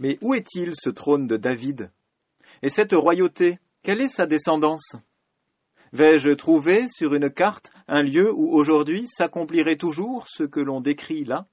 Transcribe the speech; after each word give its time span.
Mais 0.00 0.18
où 0.22 0.34
est-il 0.34 0.72
ce 0.74 0.88
trône 0.88 1.26
de 1.26 1.36
David? 1.36 1.92
Et 2.62 2.70
cette 2.70 2.94
royauté, 2.94 3.58
quelle 3.82 4.00
est 4.00 4.08
sa 4.08 4.26
descendance? 4.26 4.96
Vais-je 5.92 6.30
trouver 6.30 6.88
sur 6.88 7.14
une 7.14 7.30
carte 7.30 7.70
un 7.86 8.02
lieu 8.02 8.32
où 8.32 8.50
aujourd'hui 8.50 9.06
s'accomplirait 9.06 9.76
toujours 9.76 10.26
ce 10.26 10.42
que 10.42 10.60
l'on 10.60 10.80
décrit 10.80 11.24
là? 11.24 11.46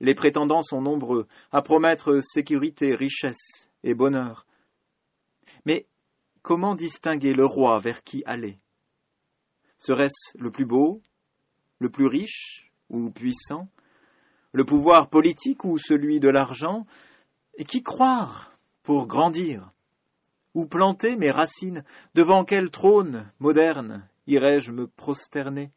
Les 0.00 0.14
prétendants 0.14 0.62
sont 0.62 0.82
nombreux 0.82 1.26
à 1.52 1.62
promettre 1.62 2.20
sécurité, 2.22 2.94
richesse 2.94 3.70
et 3.82 3.94
bonheur. 3.94 4.46
Mais 5.64 5.86
comment 6.42 6.74
distinguer 6.74 7.32
le 7.32 7.46
roi 7.46 7.78
vers 7.78 8.04
qui 8.04 8.22
aller? 8.26 8.58
Serait-ce 9.78 10.36
le 10.36 10.50
plus 10.50 10.66
beau, 10.66 11.00
le 11.78 11.88
plus 11.88 12.06
riche 12.06 12.70
ou 12.90 13.10
puissant? 13.10 13.68
Le 14.56 14.64
pouvoir 14.64 15.10
politique 15.10 15.66
ou 15.66 15.76
celui 15.76 16.18
de 16.18 16.30
l'argent, 16.30 16.86
et 17.58 17.64
qui 17.64 17.82
croire 17.82 18.56
pour 18.82 19.06
grandir 19.06 19.70
Où 20.54 20.64
planter 20.64 21.16
mes 21.16 21.30
racines 21.30 21.84
Devant 22.14 22.42
quel 22.46 22.70
trône 22.70 23.30
moderne 23.38 24.08
irai-je 24.26 24.72
me 24.72 24.86
prosterner? 24.86 25.72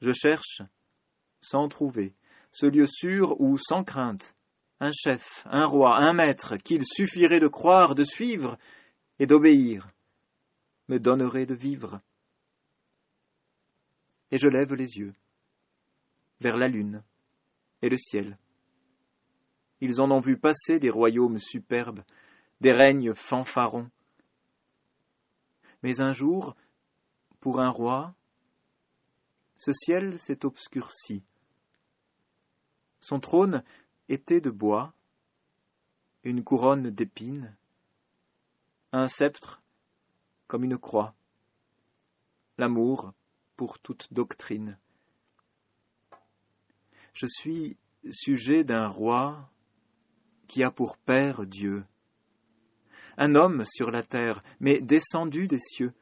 Je 0.00 0.10
cherche, 0.12 0.62
sans 1.42 1.68
trouver, 1.68 2.14
ce 2.50 2.64
lieu 2.64 2.86
sûr 2.86 3.38
où, 3.42 3.58
sans 3.58 3.84
crainte, 3.84 4.34
un 4.80 4.92
chef, 4.92 5.46
un 5.50 5.66
roi, 5.66 5.98
un 5.98 6.14
maître, 6.14 6.56
qu'il 6.56 6.86
suffirait 6.86 7.40
de 7.40 7.48
croire, 7.48 7.94
de 7.94 8.04
suivre 8.04 8.56
et 9.18 9.26
d'obéir, 9.26 9.86
me 10.88 10.98
donnerait 10.98 11.44
de 11.44 11.54
vivre. 11.54 12.00
Et 14.30 14.38
je 14.38 14.48
lève 14.48 14.72
les 14.72 14.96
yeux 14.96 15.12
vers 16.40 16.56
la 16.56 16.68
lune 16.68 17.02
et 17.82 17.88
le 17.88 17.96
ciel. 17.96 18.38
Ils 19.80 20.00
en 20.00 20.10
ont 20.10 20.20
vu 20.20 20.38
passer 20.38 20.78
des 20.78 20.90
royaumes 20.90 21.38
superbes, 21.38 22.02
des 22.60 22.72
règnes 22.72 23.14
fanfarons. 23.14 23.90
Mais 25.82 26.00
un 26.00 26.12
jour, 26.12 26.56
pour 27.40 27.60
un 27.60 27.68
roi, 27.68 28.14
ce 29.58 29.72
ciel 29.72 30.18
s'est 30.18 30.44
obscurci. 30.44 31.22
Son 33.00 33.20
trône 33.20 33.62
était 34.08 34.40
de 34.40 34.50
bois, 34.50 34.94
une 36.24 36.42
couronne 36.42 36.90
d'épines, 36.90 37.56
un 38.92 39.08
sceptre 39.08 39.62
comme 40.46 40.64
une 40.64 40.78
croix, 40.78 41.14
l'amour 42.58 43.12
pour 43.56 43.78
toute 43.78 44.12
doctrine. 44.12 44.78
Je 47.16 47.24
suis 47.26 47.78
sujet 48.10 48.62
d'un 48.62 48.88
roi 48.88 49.50
qui 50.48 50.62
a 50.62 50.70
pour 50.70 50.98
père 50.98 51.46
Dieu, 51.46 51.82
un 53.16 53.34
homme 53.34 53.64
sur 53.64 53.90
la 53.90 54.02
terre, 54.02 54.42
mais 54.60 54.82
descendu 54.82 55.48
des 55.48 55.58
cieux. 55.58 55.94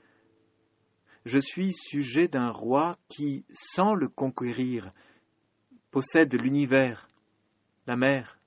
Je 1.24 1.38
suis 1.38 1.72
sujet 1.72 2.26
d'un 2.26 2.50
roi 2.50 2.96
qui, 3.06 3.44
sans 3.52 3.94
le 3.94 4.08
conquérir, 4.08 4.92
possède 5.92 6.34
l'univers, 6.34 7.08
la 7.86 7.94
mer, 7.94 8.40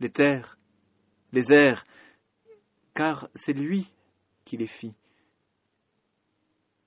les 0.00 0.10
terres, 0.10 0.58
les 1.32 1.52
airs, 1.52 1.84
car 2.94 3.28
c'est 3.34 3.52
lui 3.52 3.92
qui 4.46 4.56
les 4.56 4.66
fit. 4.66 4.94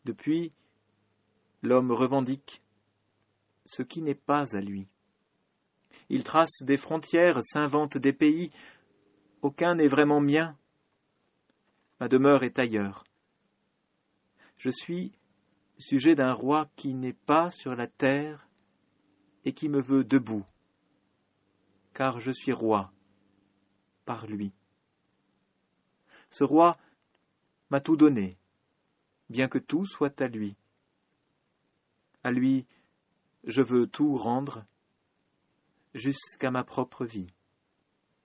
Depuis, 0.04 0.52
l'homme 1.62 1.92
revendique 1.92 2.64
ce 3.66 3.84
qui 3.84 4.02
n'est 4.02 4.16
pas 4.16 4.58
à 4.58 4.62
lui. 4.62 4.88
Il 6.09 6.23
trace 6.23 6.61
des 6.61 6.78
frontières, 6.78 7.42
s'invente 7.44 7.97
des 7.97 8.14
pays. 8.14 8.52
Aucun 9.42 9.75
n'est 9.75 9.88
vraiment 9.88 10.22
mien. 10.22 10.58
Ma 12.00 12.08
demeure 12.08 12.44
est 12.44 12.59
ailleurs. 12.59 13.03
Je 14.58 14.69
suis 14.69 15.12
sujet 15.81 16.16
d'un 16.16 16.34
roi 16.34 16.69
qui 16.75 16.94
n'est 16.94 17.13
pas 17.13 17.51
sur 17.51 17.75
la 17.75 17.88
terre 17.88 18.47
et 19.44 19.53
qui 19.53 19.68
me 19.68 19.81
veut 19.81 20.03
debout, 20.03 20.46
car 21.94 22.19
je 22.19 22.31
suis 22.31 22.53
roi 22.53 22.94
par 24.06 24.28
lui. 24.28 24.53
Ce 26.30 26.44
roi 26.44 26.78
m'a 27.69 27.81
tout 27.81 27.97
donné, 27.97 28.38
bien 29.30 29.47
que 29.47 29.57
tout 29.57 29.85
soit 29.85 30.22
à 30.22 30.28
lui. 30.28 30.56
À 32.24 32.31
lui, 32.31 32.66
je 33.44 33.62
veux 33.62 33.88
tout 33.88 34.16
rendre, 34.16 34.66
jusqu'à 35.94 36.52
ma 36.52 36.63
propre 36.63 37.06
vie. 37.06 37.28